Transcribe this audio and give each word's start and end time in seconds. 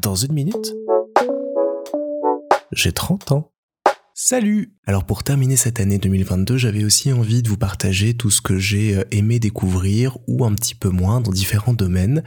Dans 0.00 0.14
une 0.14 0.32
minute, 0.32 0.74
j'ai 2.72 2.92
30 2.92 3.32
ans. 3.32 3.52
Salut 4.14 4.74
Alors 4.86 5.04
pour 5.04 5.22
terminer 5.22 5.56
cette 5.56 5.80
année 5.80 5.98
2022, 5.98 6.56
j'avais 6.56 6.84
aussi 6.84 7.12
envie 7.12 7.42
de 7.42 7.48
vous 7.48 7.56
partager 7.56 8.14
tout 8.14 8.30
ce 8.30 8.40
que 8.40 8.58
j'ai 8.58 8.96
euh, 8.96 9.04
aimé 9.10 9.38
découvrir 9.38 10.18
ou 10.26 10.44
un 10.44 10.54
petit 10.54 10.74
peu 10.74 10.88
moins 10.88 11.20
dans 11.20 11.30
différents 11.30 11.72
domaines. 11.72 12.22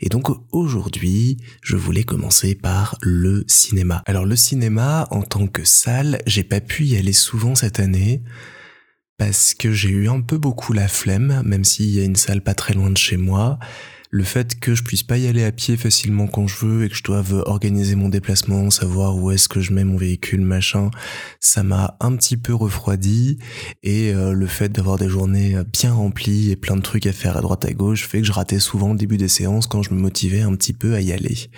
Et 0.00 0.08
donc 0.08 0.28
aujourd'hui, 0.52 1.38
je 1.62 1.76
voulais 1.76 2.04
commencer 2.04 2.54
par 2.54 2.98
le 3.02 3.44
cinéma. 3.46 4.02
Alors 4.06 4.26
le 4.26 4.36
cinéma 4.36 5.08
en 5.10 5.22
tant 5.22 5.46
que 5.46 5.64
salle, 5.64 6.20
j'ai 6.26 6.44
pas 6.44 6.60
pu 6.60 6.84
y 6.84 6.96
aller 6.96 7.14
souvent 7.14 7.54
cette 7.54 7.80
année 7.80 8.22
parce 9.18 9.54
que 9.54 9.72
j'ai 9.72 9.90
eu 9.90 10.08
un 10.08 10.20
peu 10.20 10.38
beaucoup 10.38 10.72
la 10.72 10.88
flemme, 10.88 11.42
même 11.44 11.64
s'il 11.64 11.90
y 11.90 12.00
a 12.00 12.04
une 12.04 12.16
salle 12.16 12.42
pas 12.42 12.54
très 12.54 12.74
loin 12.74 12.90
de 12.90 12.98
chez 12.98 13.16
moi 13.16 13.58
le 14.10 14.24
fait 14.24 14.58
que 14.58 14.74
je 14.74 14.82
puisse 14.82 15.02
pas 15.02 15.18
y 15.18 15.26
aller 15.26 15.44
à 15.44 15.52
pied 15.52 15.76
facilement 15.76 16.26
quand 16.26 16.46
je 16.46 16.66
veux 16.66 16.84
et 16.84 16.88
que 16.88 16.96
je 16.96 17.02
doive 17.02 17.42
organiser 17.46 17.94
mon 17.94 18.08
déplacement, 18.08 18.70
savoir 18.70 19.16
où 19.16 19.30
est-ce 19.30 19.48
que 19.48 19.60
je 19.60 19.72
mets 19.72 19.84
mon 19.84 19.96
véhicule, 19.96 20.40
machin, 20.40 20.90
ça 21.38 21.62
m'a 21.62 21.96
un 22.00 22.16
petit 22.16 22.36
peu 22.36 22.52
refroidi. 22.52 23.38
Et 23.82 24.12
euh, 24.12 24.32
le 24.32 24.46
fait 24.46 24.70
d'avoir 24.70 24.98
des 24.98 25.08
journées 25.08 25.56
bien 25.72 25.92
remplies 25.92 26.50
et 26.50 26.56
plein 26.56 26.76
de 26.76 26.82
trucs 26.82 27.06
à 27.06 27.12
faire 27.12 27.36
à 27.36 27.40
droite 27.40 27.64
à 27.64 27.72
gauche 27.72 28.06
fait 28.06 28.20
que 28.20 28.26
je 28.26 28.32
ratais 28.32 28.58
souvent 28.58 28.92
le 28.92 28.98
début 28.98 29.16
des 29.16 29.28
séances 29.28 29.66
quand 29.66 29.82
je 29.82 29.94
me 29.94 30.00
motivais 30.00 30.42
un 30.42 30.54
petit 30.54 30.72
peu 30.72 30.94
à 30.94 31.00
y 31.00 31.12
aller 31.12 31.50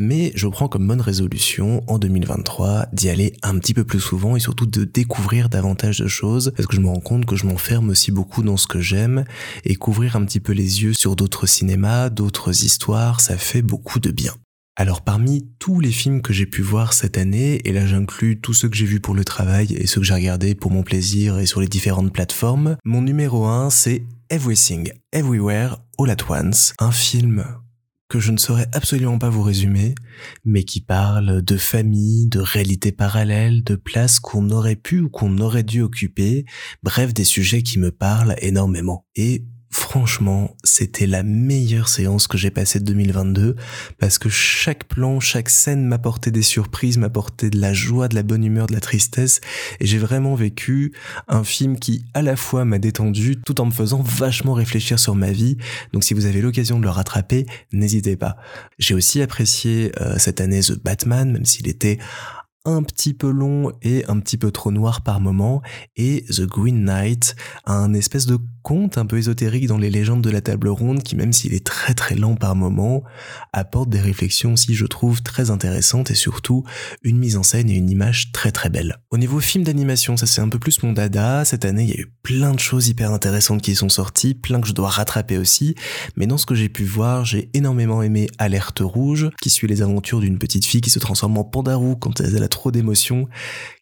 mais 0.00 0.32
je 0.34 0.48
prends 0.48 0.66
comme 0.66 0.88
bonne 0.88 1.02
résolution 1.02 1.84
en 1.86 1.98
2023 1.98 2.86
d'y 2.94 3.10
aller 3.10 3.34
un 3.42 3.58
petit 3.58 3.74
peu 3.74 3.84
plus 3.84 4.00
souvent 4.00 4.34
et 4.34 4.40
surtout 4.40 4.64
de 4.64 4.84
découvrir 4.84 5.50
davantage 5.50 5.98
de 5.98 6.08
choses 6.08 6.52
parce 6.56 6.66
que 6.66 6.74
je 6.74 6.80
me 6.80 6.88
rends 6.88 7.00
compte 7.00 7.26
que 7.26 7.36
je 7.36 7.44
m'enferme 7.44 7.90
aussi 7.90 8.10
beaucoup 8.10 8.42
dans 8.42 8.56
ce 8.56 8.66
que 8.66 8.80
j'aime 8.80 9.24
et 9.64 9.76
couvrir 9.76 10.16
un 10.16 10.24
petit 10.24 10.40
peu 10.40 10.52
les 10.52 10.82
yeux 10.82 10.94
sur 10.94 11.16
d'autres 11.16 11.46
cinémas, 11.46 12.08
d'autres 12.08 12.64
histoires, 12.64 13.20
ça 13.20 13.36
fait 13.36 13.60
beaucoup 13.60 14.00
de 14.00 14.10
bien. 14.10 14.32
Alors 14.76 15.02
parmi 15.02 15.46
tous 15.58 15.80
les 15.80 15.90
films 15.90 16.22
que 16.22 16.32
j'ai 16.32 16.46
pu 16.46 16.62
voir 16.62 16.94
cette 16.94 17.18
année, 17.18 17.60
et 17.68 17.72
là 17.72 17.86
j'inclus 17.86 18.40
tous 18.40 18.54
ceux 18.54 18.70
que 18.70 18.76
j'ai 18.76 18.86
vus 18.86 19.00
pour 19.00 19.14
le 19.14 19.26
travail 19.26 19.74
et 19.74 19.86
ceux 19.86 20.00
que 20.00 20.06
j'ai 20.06 20.14
regardés 20.14 20.54
pour 20.54 20.70
mon 20.70 20.82
plaisir 20.82 21.38
et 21.38 21.44
sur 21.44 21.60
les 21.60 21.68
différentes 21.68 22.10
plateformes, 22.10 22.78
mon 22.86 23.02
numéro 23.02 23.44
1 23.44 23.68
c'est 23.68 24.04
Everything, 24.30 24.90
Everywhere, 25.12 25.76
All 25.98 26.08
at 26.08 26.30
Once, 26.30 26.72
un 26.78 26.92
film 26.92 27.44
que 28.10 28.18
je 28.18 28.32
ne 28.32 28.36
saurais 28.38 28.66
absolument 28.72 29.18
pas 29.18 29.30
vous 29.30 29.42
résumer, 29.42 29.94
mais 30.44 30.64
qui 30.64 30.80
parle 30.80 31.42
de 31.42 31.56
famille, 31.56 32.26
de 32.28 32.40
réalité 32.40 32.90
parallèle, 32.90 33.62
de 33.62 33.76
places 33.76 34.18
qu'on 34.18 34.50
aurait 34.50 34.76
pu 34.76 35.00
ou 35.00 35.08
qu'on 35.08 35.38
aurait 35.38 35.62
dû 35.62 35.80
occuper, 35.80 36.44
bref 36.82 37.14
des 37.14 37.24
sujets 37.24 37.62
qui 37.62 37.78
me 37.78 37.92
parlent 37.92 38.34
énormément. 38.40 39.06
Et 39.14 39.44
franchement, 39.70 40.56
c'était 40.64 41.06
la 41.06 41.22
meilleure 41.22 41.88
séance 41.88 42.26
que 42.26 42.36
j'ai 42.36 42.50
passée 42.50 42.80
de 42.80 42.84
2022 42.86 43.54
parce 43.98 44.18
que 44.18 44.28
chaque 44.28 44.84
plan, 44.84 45.20
chaque 45.20 45.48
scène 45.48 45.86
m'apportait 45.86 46.32
des 46.32 46.42
surprises, 46.42 46.98
m'apportait 46.98 47.50
de 47.50 47.60
la 47.60 47.72
joie, 47.72 48.08
de 48.08 48.16
la 48.16 48.24
bonne 48.24 48.44
humeur, 48.44 48.66
de 48.66 48.72
la 48.72 48.80
tristesse 48.80 49.40
et 49.78 49.86
j'ai 49.86 49.98
vraiment 49.98 50.34
vécu 50.34 50.92
un 51.28 51.44
film 51.44 51.78
qui 51.78 52.04
à 52.14 52.22
la 52.22 52.34
fois 52.34 52.64
m'a 52.64 52.78
détendu 52.78 53.40
tout 53.40 53.60
en 53.60 53.66
me 53.66 53.70
faisant 53.70 54.02
vachement 54.02 54.54
réfléchir 54.54 54.98
sur 54.98 55.14
ma 55.14 55.30
vie. 55.30 55.56
Donc 55.92 56.02
si 56.02 56.14
vous 56.14 56.26
avez 56.26 56.40
l'occasion 56.40 56.78
de 56.78 56.84
le 56.84 56.90
rattraper, 56.90 57.46
n'hésitez 57.72 58.16
pas. 58.16 58.36
J'ai 58.78 58.94
aussi 58.94 59.22
apprécié 59.22 59.92
euh, 60.00 60.18
cette 60.18 60.40
année 60.40 60.60
The 60.60 60.82
Batman 60.82 61.30
même 61.30 61.44
s'il 61.44 61.68
était 61.68 61.98
un 62.64 62.82
petit 62.82 63.14
peu 63.14 63.30
long 63.30 63.72
et 63.82 64.04
un 64.06 64.20
petit 64.20 64.36
peu 64.36 64.50
trop 64.50 64.70
noir 64.70 65.02
par 65.02 65.20
moment, 65.20 65.62
et 65.96 66.24
The 66.28 66.42
Green 66.42 66.84
Knight, 66.84 67.34
un 67.64 67.94
espèce 67.94 68.26
de 68.26 68.38
conte 68.62 68.98
un 68.98 69.06
peu 69.06 69.16
ésotérique 69.16 69.66
dans 69.66 69.78
les 69.78 69.90
légendes 69.90 70.22
de 70.22 70.30
la 70.30 70.42
table 70.42 70.68
ronde 70.68 71.02
qui, 71.02 71.16
même 71.16 71.32
s'il 71.32 71.54
est 71.54 71.64
très 71.64 71.94
très 71.94 72.14
lent 72.14 72.36
par 72.36 72.54
moment, 72.54 73.02
apporte 73.52 73.88
des 73.88 74.00
réflexions 74.00 74.52
aussi, 74.52 74.74
je 74.74 74.84
trouve, 74.84 75.22
très 75.22 75.50
intéressantes 75.50 76.10
et 76.10 76.14
surtout 76.14 76.64
une 77.02 77.18
mise 77.18 77.38
en 77.38 77.42
scène 77.42 77.70
et 77.70 77.74
une 77.74 77.88
image 77.88 78.32
très 78.32 78.52
très 78.52 78.68
belle. 78.68 78.98
Au 79.10 79.16
niveau 79.16 79.40
film 79.40 79.64
d'animation, 79.64 80.16
ça 80.16 80.26
c'est 80.26 80.42
un 80.42 80.48
peu 80.48 80.58
plus 80.58 80.82
mon 80.82 80.92
dada. 80.92 81.44
Cette 81.44 81.64
année, 81.64 81.84
il 81.84 81.88
y 81.88 81.96
a 81.96 82.00
eu 82.00 82.12
plein 82.22 82.52
de 82.52 82.60
choses 82.60 82.88
hyper 82.88 83.12
intéressantes 83.12 83.62
qui 83.62 83.74
sont 83.74 83.88
sorties, 83.88 84.34
plein 84.34 84.60
que 84.60 84.68
je 84.68 84.74
dois 84.74 84.90
rattraper 84.90 85.38
aussi, 85.38 85.74
mais 86.16 86.26
dans 86.26 86.36
ce 86.36 86.46
que 86.46 86.54
j'ai 86.54 86.68
pu 86.68 86.84
voir, 86.84 87.24
j'ai 87.24 87.50
énormément 87.54 88.02
aimé 88.02 88.28
Alerte 88.38 88.80
Rouge, 88.80 89.30
qui 89.40 89.48
suit 89.48 89.68
les 89.68 89.80
aventures 89.80 90.20
d'une 90.20 90.38
petite 90.38 90.66
fille 90.66 90.82
qui 90.82 90.90
se 90.90 90.98
transforme 90.98 91.38
en 91.38 91.44
pandarou 91.44 91.96
quand 91.96 92.20
elle 92.20 92.42
a 92.42 92.48
trop 92.50 92.70
d'émotions 92.70 93.28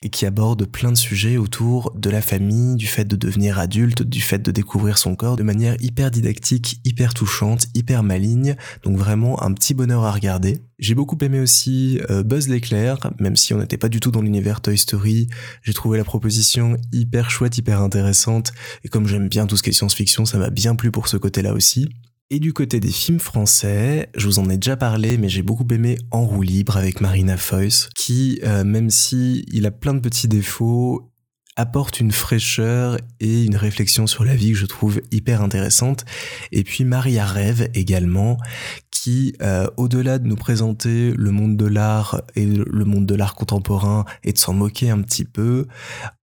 et 0.02 0.10
qui 0.10 0.26
aborde 0.26 0.64
plein 0.66 0.92
de 0.92 0.96
sujets 0.96 1.36
autour 1.36 1.92
de 1.96 2.10
la 2.10 2.22
famille, 2.22 2.76
du 2.76 2.86
fait 2.86 3.04
de 3.04 3.16
devenir 3.16 3.58
adulte, 3.58 4.02
du 4.04 4.20
fait 4.20 4.38
de 4.38 4.52
découvrir 4.52 4.98
son 4.98 5.16
corps 5.16 5.36
de 5.36 5.42
manière 5.42 5.76
hyper 5.80 6.12
didactique, 6.12 6.80
hyper 6.84 7.14
touchante, 7.14 7.66
hyper 7.74 8.04
maligne. 8.04 8.54
Donc 8.84 8.96
vraiment 8.96 9.42
un 9.42 9.52
petit 9.52 9.74
bonheur 9.74 10.04
à 10.04 10.12
regarder. 10.12 10.62
J'ai 10.78 10.94
beaucoup 10.94 11.18
aimé 11.22 11.40
aussi 11.40 12.00
euh, 12.08 12.22
Buzz 12.22 12.48
l'éclair, 12.48 12.98
même 13.18 13.34
si 13.34 13.52
on 13.52 13.58
n'était 13.58 13.78
pas 13.78 13.88
du 13.88 13.98
tout 13.98 14.12
dans 14.12 14.22
l'univers 14.22 14.60
Toy 14.60 14.78
Story. 14.78 15.28
J'ai 15.62 15.74
trouvé 15.74 15.98
la 15.98 16.04
proposition 16.04 16.76
hyper 16.92 17.30
chouette, 17.30 17.58
hyper 17.58 17.82
intéressante. 17.82 18.52
Et 18.84 18.88
comme 18.88 19.08
j'aime 19.08 19.28
bien 19.28 19.46
tout 19.46 19.56
ce 19.56 19.64
qui 19.64 19.70
est 19.70 19.72
science-fiction, 19.72 20.24
ça 20.24 20.38
m'a 20.38 20.50
bien 20.50 20.76
plu 20.76 20.92
pour 20.92 21.08
ce 21.08 21.16
côté-là 21.16 21.52
aussi. 21.52 21.88
Et 22.30 22.40
du 22.40 22.52
côté 22.52 22.78
des 22.78 22.90
films 22.90 23.20
français, 23.20 24.10
je 24.14 24.26
vous 24.26 24.38
en 24.38 24.50
ai 24.50 24.58
déjà 24.58 24.76
parlé, 24.76 25.16
mais 25.16 25.30
j'ai 25.30 25.40
beaucoup 25.40 25.66
aimé 25.70 25.96
En 26.10 26.26
roue 26.26 26.42
libre 26.42 26.76
avec 26.76 27.00
Marina 27.00 27.38
Foïs, 27.38 27.88
qui, 27.96 28.38
euh, 28.44 28.64
même 28.64 28.90
si 28.90 29.46
il 29.50 29.64
a 29.64 29.70
plein 29.70 29.94
de 29.94 30.00
petits 30.00 30.28
défauts, 30.28 31.10
apporte 31.58 31.98
une 31.98 32.12
fraîcheur 32.12 32.96
et 33.20 33.44
une 33.44 33.56
réflexion 33.56 34.06
sur 34.06 34.24
la 34.24 34.36
vie 34.36 34.52
que 34.52 34.58
je 34.58 34.66
trouve 34.66 35.00
hyper 35.10 35.42
intéressante. 35.42 36.04
Et 36.52 36.62
puis 36.62 36.84
Maria 36.84 37.26
Rêve 37.26 37.68
également, 37.74 38.38
qui, 38.92 39.34
euh, 39.42 39.66
au-delà 39.76 40.18
de 40.18 40.26
nous 40.26 40.36
présenter 40.36 41.12
le 41.12 41.30
monde 41.32 41.56
de 41.56 41.66
l'art 41.66 42.22
et 42.36 42.46
le 42.46 42.84
monde 42.84 43.06
de 43.06 43.14
l'art 43.14 43.34
contemporain 43.34 44.04
et 44.22 44.32
de 44.32 44.38
s'en 44.38 44.52
moquer 44.52 44.90
un 44.90 45.02
petit 45.02 45.24
peu, 45.24 45.66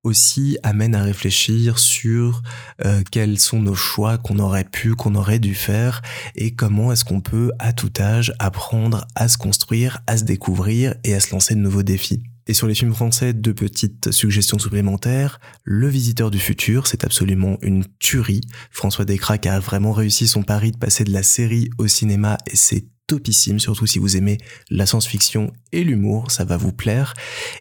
aussi 0.04 0.58
amène 0.64 0.96
à 0.96 1.04
réfléchir 1.04 1.80
sur 1.80 2.42
euh, 2.86 3.02
quels 3.12 3.38
sont 3.38 3.60
nos 3.60 3.76
choix 3.76 4.18
qu'on 4.18 4.40
aurait 4.40 4.64
pu, 4.64 4.96
qu'on 4.96 5.16
aurait 5.16 5.40
dû 5.40 5.54
faire 5.54 6.02
et 6.36 6.56
comment 6.56 6.94
est-ce 6.94 7.04
qu'on 7.04 7.22
peut 7.22 7.52
à 7.60 7.74
tout 7.74 7.92
âge 8.00 8.34
apprendre 8.40 9.06
à 9.16 9.28
se 9.28 9.38
construire, 9.38 10.00
à 10.08 10.16
se 10.16 10.24
découvrir 10.24 10.96
et 11.04 11.14
à 11.14 11.20
se 11.20 11.32
lancer 11.32 11.56
de 11.56 11.60
nouveaux 11.60 11.84
défis. 11.84 12.24
Et 12.48 12.54
sur 12.54 12.68
les 12.68 12.76
films 12.76 12.94
français, 12.94 13.34
deux 13.34 13.54
petites 13.54 14.12
suggestions 14.12 14.60
supplémentaires. 14.60 15.40
Le 15.64 15.88
Visiteur 15.88 16.30
du 16.30 16.40
futur, 16.40 16.86
c'est 16.86 17.04
absolument 17.04 17.58
une 17.62 17.86
tuerie. 18.00 18.42
François 18.70 19.06
Descraques 19.06 19.48
a 19.48 19.60
vraiment 19.60 19.92
réussi 19.92 20.28
son 20.28 20.44
pari 20.44 20.72
de 20.72 20.78
passer 20.78 21.04
de 21.04 21.12
la 21.12 21.24
série 21.24 21.70
au 21.78 21.88
cinéma 21.88 22.38
et 22.46 22.56
c'est 22.56 22.86
topissime, 23.08 23.60
surtout 23.60 23.86
si 23.86 24.00
vous 24.00 24.18
aimez 24.18 24.38
la 24.70 24.86
science-fiction 24.86 25.52
et 25.72 25.84
l'humour, 25.84 26.32
ça 26.32 26.46
va 26.46 26.58
vous 26.58 26.72
plaire. 26.72 27.14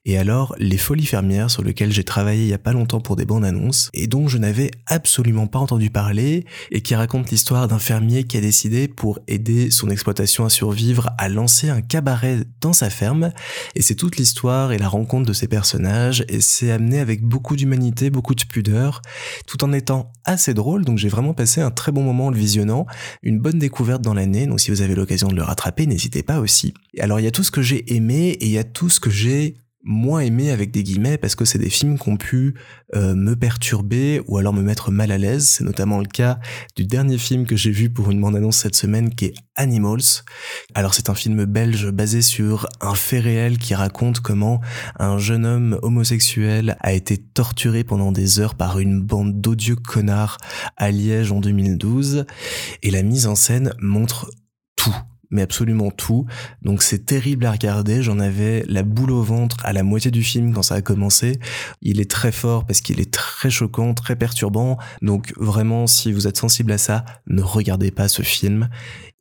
Et 0.04 0.16
alors, 0.16 0.54
Les 0.58 0.78
Folies 0.78 1.06
Fermières, 1.06 1.50
sur 1.50 1.62
lequel 1.62 1.92
j'ai 1.92 2.04
travaillé 2.04 2.44
il 2.44 2.48
y 2.48 2.54
a 2.54 2.58
pas 2.58 2.72
longtemps 2.72 3.00
pour 3.00 3.16
des 3.16 3.24
bandes 3.24 3.44
annonces, 3.44 3.90
et 3.92 4.06
dont 4.06 4.28
je 4.28 4.38
n'avais 4.38 4.70
absolument 4.86 5.46
pas 5.46 5.58
entendu 5.58 5.90
parler, 5.90 6.44
et 6.70 6.80
qui 6.80 6.94
raconte 6.94 7.30
l'histoire 7.30 7.68
d'un 7.68 7.78
fermier 7.78 8.24
qui 8.24 8.36
a 8.36 8.40
décidé, 8.40 8.88
pour 8.88 9.18
aider 9.26 9.70
son 9.70 9.90
exploitation 9.90 10.44
à 10.44 10.50
survivre, 10.50 11.10
à 11.18 11.28
lancer 11.28 11.68
un 11.68 11.82
cabaret 11.82 12.44
dans 12.60 12.72
sa 12.72 12.88
ferme, 12.88 13.32
et 13.74 13.82
c'est 13.82 13.96
toute 13.96 14.16
l'histoire 14.16 14.72
et 14.72 14.78
la 14.78 14.88
rencontre 14.88 15.26
de 15.26 15.32
ces 15.32 15.48
personnages, 15.48 16.24
et 16.28 16.40
c'est 16.40 16.70
amené 16.70 17.00
avec 17.00 17.22
beaucoup 17.22 17.56
d'humanité, 17.56 18.10
beaucoup 18.10 18.34
de 18.34 18.44
pudeur, 18.44 19.02
tout 19.46 19.62
en 19.64 19.72
étant 19.72 20.12
assez 20.24 20.54
drôle, 20.54 20.84
donc 20.84 20.98
j'ai 20.98 21.08
vraiment 21.08 21.34
passé 21.34 21.60
un 21.60 21.70
très 21.70 21.92
bon 21.92 22.02
moment 22.02 22.26
en 22.26 22.30
le 22.30 22.38
visionnant, 22.38 22.86
une 23.22 23.40
bonne 23.40 23.58
découverte 23.58 24.02
dans 24.02 24.14
l'année, 24.14 24.46
donc 24.46 24.60
si 24.60 24.70
vous 24.70 24.80
avez 24.80 24.94
l'occasion 24.94 25.33
le 25.34 25.42
rattraper, 25.42 25.86
n'hésitez 25.86 26.22
pas 26.22 26.40
aussi. 26.40 26.74
Alors 26.98 27.20
il 27.20 27.24
y 27.24 27.28
a 27.28 27.32
tout 27.32 27.42
ce 27.42 27.50
que 27.50 27.62
j'ai 27.62 27.94
aimé 27.94 28.30
et 28.30 28.46
il 28.46 28.52
y 28.52 28.58
a 28.58 28.64
tout 28.64 28.88
ce 28.88 29.00
que 29.00 29.10
j'ai 29.10 29.56
moins 29.84 30.20
aimé 30.20 30.50
avec 30.50 30.70
des 30.70 30.82
guillemets 30.82 31.18
parce 31.18 31.34
que 31.34 31.44
c'est 31.44 31.58
des 31.58 31.70
films 31.70 31.98
qui 31.98 32.08
ont 32.08 32.16
pu 32.16 32.54
euh, 32.94 33.14
me 33.14 33.36
perturber 33.36 34.22
ou 34.26 34.38
alors 34.38 34.54
me 34.54 34.62
mettre 34.62 34.90
mal 34.90 35.12
à 35.12 35.18
l'aise. 35.18 35.46
C'est 35.46 35.64
notamment 35.64 35.98
le 35.98 36.06
cas 36.06 36.38
du 36.74 36.86
dernier 36.86 37.18
film 37.18 37.46
que 37.46 37.54
j'ai 37.54 37.70
vu 37.70 37.90
pour 37.90 38.10
une 38.10 38.20
bande-annonce 38.20 38.56
cette 38.56 38.74
semaine 38.74 39.14
qui 39.14 39.26
est 39.26 39.34
Animals. 39.56 40.24
Alors 40.74 40.94
c'est 40.94 41.10
un 41.10 41.14
film 41.14 41.44
belge 41.44 41.90
basé 41.90 42.22
sur 42.22 42.66
un 42.80 42.94
fait 42.94 43.20
réel 43.20 43.58
qui 43.58 43.74
raconte 43.74 44.20
comment 44.20 44.60
un 44.98 45.18
jeune 45.18 45.46
homme 45.46 45.78
homosexuel 45.82 46.76
a 46.80 46.92
été 46.92 47.18
torturé 47.18 47.84
pendant 47.84 48.10
des 48.10 48.40
heures 48.40 48.54
par 48.56 48.78
une 48.78 49.00
bande 49.00 49.40
d'odieux 49.40 49.76
connards 49.76 50.38
à 50.76 50.90
Liège 50.90 51.30
en 51.30 51.40
2012 51.40 52.24
et 52.82 52.90
la 52.90 53.02
mise 53.02 53.26
en 53.26 53.34
scène 53.34 53.74
montre 53.80 54.30
tout 54.76 54.94
mais 55.34 55.42
absolument 55.42 55.90
tout. 55.90 56.24
Donc 56.62 56.82
c'est 56.82 57.04
terrible 57.04 57.44
à 57.44 57.52
regarder. 57.52 58.02
J'en 58.02 58.18
avais 58.18 58.64
la 58.66 58.82
boule 58.82 59.10
au 59.10 59.22
ventre 59.22 59.56
à 59.64 59.72
la 59.72 59.82
moitié 59.82 60.10
du 60.10 60.22
film 60.22 60.54
quand 60.54 60.62
ça 60.62 60.76
a 60.76 60.80
commencé. 60.80 61.38
Il 61.82 62.00
est 62.00 62.10
très 62.10 62.32
fort 62.32 62.64
parce 62.64 62.80
qu'il 62.80 63.00
est 63.00 63.12
très 63.12 63.50
choquant, 63.50 63.92
très 63.92 64.16
perturbant. 64.16 64.78
Donc 65.02 65.34
vraiment, 65.36 65.86
si 65.86 66.12
vous 66.12 66.26
êtes 66.26 66.38
sensible 66.38 66.72
à 66.72 66.78
ça, 66.78 67.04
ne 67.26 67.42
regardez 67.42 67.90
pas 67.90 68.08
ce 68.08 68.22
film. 68.22 68.68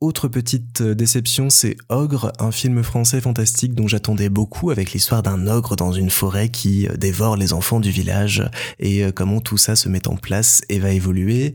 Autre 0.04 0.28
petite 0.28 0.82
euh, 0.82 0.94
déception, 0.94 1.48
c'est 1.48 1.78
Ogre, 1.88 2.30
un 2.38 2.50
film 2.50 2.82
français 2.82 3.22
fantastique 3.22 3.74
dont 3.74 3.88
j'attendais 3.88 4.28
beaucoup 4.28 4.70
avec 4.70 4.92
l'histoire 4.92 5.22
d'un 5.22 5.46
ogre 5.46 5.76
dans 5.76 5.92
une 5.92 6.10
forêt 6.10 6.50
qui 6.50 6.86
euh, 6.86 6.96
dévore 6.96 7.36
les 7.36 7.54
enfants 7.54 7.80
du 7.80 7.90
village 7.90 8.42
et 8.78 9.02
euh, 9.02 9.12
comment 9.12 9.40
tout 9.40 9.56
ça 9.56 9.76
se 9.76 9.88
met 9.88 10.06
en 10.06 10.16
place 10.16 10.60
et 10.68 10.78
va 10.78 10.90
évoluer. 10.90 11.54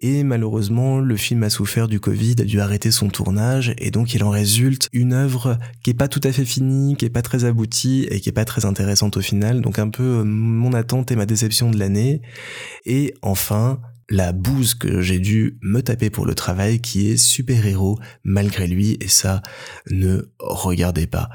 Et 0.00 0.22
malheureusement, 0.22 1.00
le 1.00 1.16
film 1.16 1.42
a 1.42 1.50
souffert 1.50 1.88
du 1.88 1.98
Covid, 1.98 2.36
a 2.38 2.44
dû 2.44 2.60
arrêter 2.60 2.92
son 2.92 3.08
tournage 3.08 3.74
Et 3.82 3.90
donc 3.90 4.14
il 4.14 4.22
en 4.22 4.30
résulte 4.30 4.88
une 4.92 5.12
œuvre 5.12 5.58
qui 5.82 5.90
est 5.90 5.94
pas 5.94 6.06
tout 6.06 6.20
à 6.22 6.30
fait 6.30 6.44
finie, 6.44 6.96
qui 6.96 7.04
est 7.04 7.10
pas 7.10 7.20
très 7.20 7.44
aboutie 7.44 8.06
et 8.10 8.20
qui 8.20 8.28
est 8.28 8.32
pas 8.32 8.44
très 8.44 8.64
intéressante 8.64 9.16
au 9.16 9.20
final. 9.20 9.60
Donc 9.60 9.80
un 9.80 9.90
peu 9.90 10.20
euh, 10.20 10.24
mon 10.24 10.72
attente 10.72 11.10
et 11.10 11.16
ma 11.16 11.26
déception 11.26 11.68
de 11.68 11.78
l'année. 11.78 12.22
Et 12.86 13.12
enfin, 13.22 13.80
la 14.08 14.32
bouse 14.32 14.74
que 14.74 15.00
j'ai 15.00 15.18
dû 15.18 15.58
me 15.62 15.82
taper 15.82 16.10
pour 16.10 16.26
le 16.26 16.34
travail 16.34 16.80
qui 16.80 17.10
est 17.10 17.16
super-héros 17.16 17.98
malgré 18.22 18.68
lui 18.68 18.96
et 19.00 19.08
ça 19.08 19.42
ne 19.90 20.30
regardez 20.38 21.08
pas. 21.08 21.28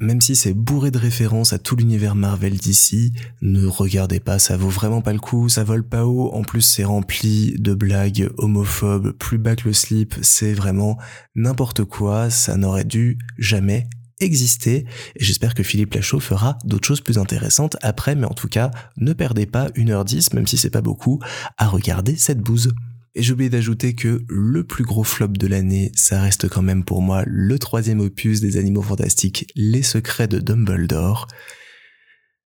Même 0.00 0.20
si 0.20 0.36
c'est 0.36 0.54
bourré 0.54 0.90
de 0.90 0.98
références 0.98 1.52
à 1.52 1.58
tout 1.58 1.76
l'univers 1.76 2.14
Marvel 2.14 2.56
d'ici, 2.56 3.12
ne 3.42 3.66
regardez 3.66 4.20
pas, 4.20 4.38
ça 4.38 4.56
vaut 4.56 4.68
vraiment 4.68 5.00
pas 5.00 5.12
le 5.12 5.18
coup, 5.18 5.48
ça 5.48 5.64
vole 5.64 5.86
pas 5.86 6.04
haut, 6.04 6.32
en 6.32 6.42
plus 6.42 6.62
c'est 6.62 6.84
rempli 6.84 7.54
de 7.58 7.74
blagues 7.74 8.30
homophobes, 8.38 9.12
plus 9.12 9.38
bas 9.38 9.56
que 9.56 9.68
le 9.68 9.72
slip, 9.72 10.14
c'est 10.22 10.52
vraiment 10.52 10.98
n'importe 11.34 11.84
quoi, 11.84 12.30
ça 12.30 12.56
n'aurait 12.56 12.84
dû 12.84 13.18
jamais 13.38 13.88
exister, 14.20 14.86
et 15.16 15.24
j'espère 15.24 15.54
que 15.54 15.62
Philippe 15.62 15.94
Lachaud 15.94 16.20
fera 16.20 16.58
d'autres 16.64 16.86
choses 16.86 17.00
plus 17.00 17.18
intéressantes 17.18 17.76
après, 17.82 18.14
mais 18.14 18.26
en 18.26 18.34
tout 18.34 18.48
cas, 18.48 18.70
ne 18.96 19.12
perdez 19.12 19.46
pas 19.46 19.68
1h10, 19.70 20.34
même 20.34 20.46
si 20.46 20.56
c'est 20.56 20.70
pas 20.70 20.82
beaucoup, 20.82 21.20
à 21.58 21.68
regarder 21.68 22.16
cette 22.16 22.40
bouse. 22.40 22.72
Et 23.16 23.22
j'ai 23.22 23.32
oublié 23.32 23.48
d'ajouter 23.48 23.94
que 23.94 24.22
le 24.28 24.64
plus 24.64 24.84
gros 24.84 25.04
flop 25.04 25.28
de 25.28 25.46
l'année, 25.46 25.92
ça 25.94 26.20
reste 26.20 26.48
quand 26.48 26.62
même 26.62 26.84
pour 26.84 27.00
moi 27.00 27.22
le 27.26 27.58
troisième 27.60 28.00
opus 28.00 28.40
des 28.40 28.56
Animaux 28.56 28.82
Fantastiques, 28.82 29.46
Les 29.54 29.82
Secrets 29.82 30.26
de 30.26 30.40
Dumbledore. 30.40 31.28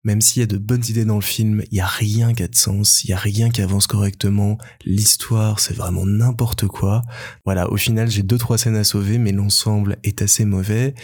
Même 0.04 0.22
s'il 0.22 0.40
y 0.40 0.44
a 0.44 0.48
de 0.48 0.58
bonnes 0.58 0.84
idées 0.90 1.06
dans 1.06 1.16
le 1.16 1.22
film, 1.22 1.64
il 1.72 1.78
y 1.78 1.80
a 1.80 1.86
rien 1.86 2.34
qui 2.34 2.42
a 2.42 2.48
de 2.48 2.56
sens, 2.56 3.04
il 3.04 3.12
y 3.12 3.14
a 3.14 3.18
rien 3.18 3.50
qui 3.50 3.62
avance 3.62 3.86
correctement, 3.86 4.58
l'histoire 4.84 5.60
c'est 5.60 5.76
vraiment 5.76 6.06
n'importe 6.06 6.66
quoi. 6.66 7.04
Voilà, 7.46 7.72
au 7.72 7.78
final 7.78 8.10
j'ai 8.10 8.24
deux 8.24 8.38
trois 8.40 8.58
scènes 8.58 8.76
à 8.76 8.84
sauver, 8.84 9.20
mais 9.20 9.32
l'ensemble 9.32 9.98
est 10.04 10.22
assez 10.24 10.44
mauvais 10.44 10.96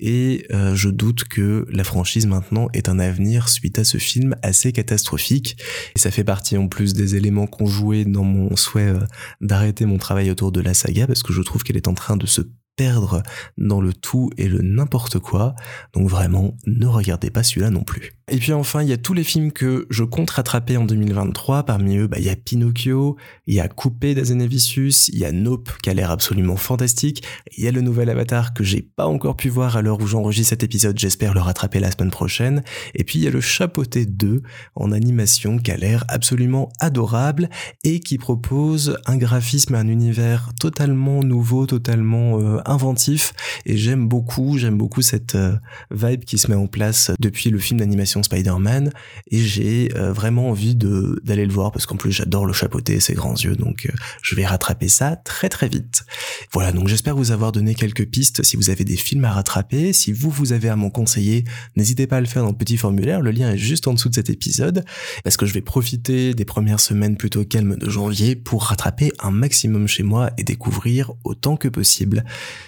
et 0.00 0.46
euh, 0.52 0.74
je 0.74 0.88
doute 0.88 1.24
que 1.24 1.66
la 1.70 1.84
franchise 1.84 2.26
maintenant 2.26 2.68
ait 2.72 2.88
un 2.88 2.98
avenir 2.98 3.50
suite 3.50 3.78
à 3.78 3.84
ce 3.84 3.98
film 3.98 4.36
assez 4.42 4.72
catastrophique. 4.72 5.58
Et 5.94 5.98
ça 5.98 6.10
fait 6.10 6.24
partie 6.24 6.56
en 6.56 6.68
plus 6.68 6.94
des 6.94 7.14
éléments 7.14 7.46
qu'on 7.46 7.66
jouait 7.66 8.04
dans 8.04 8.24
mon 8.24 8.56
souhait 8.56 8.88
euh, 8.88 9.00
d'arrêter 9.40 9.84
mon 9.84 9.98
travail 9.98 10.30
autour 10.30 10.50
de 10.50 10.60
la 10.60 10.72
saga 10.72 11.06
parce 11.06 11.22
que 11.22 11.32
je 11.32 11.42
trouve 11.42 11.62
qu'elle 11.62 11.76
est 11.76 11.88
en 11.88 11.94
train 11.94 12.16
de 12.16 12.26
se 12.26 12.40
perdre 12.76 13.22
dans 13.56 13.80
le 13.80 13.92
tout 13.92 14.30
et 14.36 14.48
le 14.48 14.60
n'importe 14.60 15.18
quoi. 15.18 15.54
Donc 15.94 16.08
vraiment, 16.08 16.56
ne 16.66 16.86
regardez 16.86 17.30
pas 17.30 17.42
celui-là 17.42 17.70
non 17.70 17.82
plus. 17.82 18.12
Et 18.28 18.38
puis 18.38 18.52
enfin, 18.52 18.82
il 18.82 18.88
y 18.88 18.92
a 18.92 18.96
tous 18.96 19.14
les 19.14 19.22
films 19.22 19.52
que 19.52 19.86
je 19.88 20.02
compte 20.02 20.30
rattraper 20.30 20.76
en 20.76 20.84
2023. 20.84 21.62
Parmi 21.62 21.96
eux, 21.96 22.08
bah, 22.08 22.16
il 22.18 22.24
y 22.24 22.28
a 22.28 22.34
Pinocchio, 22.34 23.16
il 23.46 23.54
y 23.54 23.60
a 23.60 23.68
Coupé 23.68 24.16
d'Azanavicius, 24.16 25.06
il 25.10 25.18
y 25.18 25.24
a 25.24 25.30
Nope 25.30 25.70
qui 25.80 25.90
a 25.90 25.94
l'air 25.94 26.10
absolument 26.10 26.56
fantastique, 26.56 27.22
il 27.56 27.62
y 27.62 27.68
a 27.68 27.70
le 27.70 27.82
nouvel 27.82 28.10
Avatar 28.10 28.52
que 28.52 28.64
j'ai 28.64 28.82
pas 28.82 29.06
encore 29.06 29.36
pu 29.36 29.48
voir 29.48 29.76
à 29.76 29.82
l'heure 29.82 30.00
où 30.00 30.08
j'enregistre 30.08 30.50
cet 30.50 30.64
épisode, 30.64 30.98
j'espère 30.98 31.34
le 31.34 31.40
rattraper 31.40 31.78
la 31.78 31.92
semaine 31.92 32.10
prochaine. 32.10 32.64
Et 32.96 33.04
puis 33.04 33.20
il 33.20 33.24
y 33.24 33.28
a 33.28 33.30
le 33.30 33.40
Chapeauté 33.40 34.06
2 34.06 34.42
en 34.74 34.90
animation 34.90 35.58
qui 35.58 35.70
a 35.70 35.76
l'air 35.76 36.04
absolument 36.08 36.72
adorable 36.80 37.48
et 37.84 38.00
qui 38.00 38.18
propose 38.18 38.98
un 39.06 39.18
graphisme 39.18 39.76
un 39.76 39.86
univers 39.86 40.50
totalement 40.58 41.22
nouveau, 41.22 41.66
totalement 41.66 42.40
euh, 42.40 42.58
inventif. 42.66 43.34
Et 43.66 43.76
j'aime 43.76 44.08
beaucoup, 44.08 44.58
j'aime 44.58 44.78
beaucoup 44.78 45.02
cette 45.02 45.36
euh, 45.36 45.56
vibe 45.92 46.24
qui 46.24 46.38
se 46.38 46.50
met 46.50 46.56
en 46.56 46.66
place 46.66 47.12
depuis 47.20 47.50
le 47.50 47.60
film 47.60 47.78
d'animation 47.78 48.15
Spider-Man 48.22 48.92
et 49.30 49.38
j'ai 49.38 49.90
euh, 49.96 50.12
vraiment 50.12 50.50
envie 50.50 50.74
d'aller 50.74 51.46
le 51.46 51.52
voir 51.52 51.72
parce 51.72 51.86
qu'en 51.86 51.96
plus 51.96 52.12
j'adore 52.12 52.46
le 52.46 52.52
chapeauté 52.52 52.94
et 52.94 53.00
ses 53.00 53.14
grands 53.14 53.34
yeux 53.34 53.56
donc 53.56 53.86
euh, 53.86 53.94
je 54.22 54.34
vais 54.34 54.46
rattraper 54.46 54.88
ça 54.88 55.16
très 55.16 55.48
très 55.48 55.68
vite. 55.68 56.04
Voilà 56.52 56.72
donc 56.72 56.88
j'espère 56.88 57.16
vous 57.16 57.32
avoir 57.32 57.52
donné 57.52 57.74
quelques 57.74 58.06
pistes 58.06 58.42
si 58.42 58.56
vous 58.56 58.70
avez 58.70 58.84
des 58.84 58.96
films 58.96 59.24
à 59.24 59.32
rattraper, 59.32 59.92
si 59.92 60.12
vous 60.12 60.30
vous 60.30 60.52
avez 60.52 60.68
à 60.68 60.76
m'en 60.76 60.90
conseiller, 60.90 61.44
n'hésitez 61.76 62.06
pas 62.06 62.18
à 62.18 62.20
le 62.20 62.26
faire 62.26 62.42
dans 62.42 62.50
le 62.50 62.56
petit 62.56 62.76
formulaire, 62.76 63.20
le 63.20 63.30
lien 63.30 63.50
est 63.52 63.58
juste 63.58 63.88
en 63.88 63.94
dessous 63.94 64.08
de 64.08 64.14
cet 64.14 64.30
épisode 64.30 64.84
parce 65.24 65.36
que 65.36 65.46
je 65.46 65.52
vais 65.54 65.60
profiter 65.60 66.34
des 66.34 66.44
premières 66.44 66.80
semaines 66.80 67.16
plutôt 67.16 67.44
calmes 67.44 67.76
de 67.76 67.88
janvier 67.88 68.36
pour 68.36 68.64
rattraper 68.64 69.12
un 69.20 69.30
maximum 69.30 69.86
chez 69.86 70.02
moi 70.02 70.30
et 70.38 70.44
découvrir 70.44 71.12
autant 71.24 71.56
que 71.56 71.68
possible. 71.68 72.24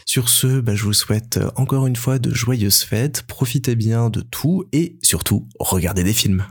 Sur 0.07 0.29
ce, 0.29 0.61
bah, 0.61 0.75
je 0.75 0.85
vous 0.85 0.93
souhaite 0.93 1.39
encore 1.57 1.87
une 1.87 1.97
fois 1.97 2.19
de 2.19 2.33
joyeuses 2.33 2.83
fêtes, 2.83 3.23
profitez 3.23 3.77
bien 3.77 4.11
de 4.11 4.21
tout 4.21 4.65
et 4.73 4.99
surtout 5.03 5.38
regarder 5.59 6.05
des 6.05 6.13
films. 6.13 6.45